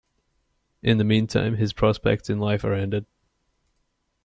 [0.81, 3.05] In the meantime his prospects in life are ended.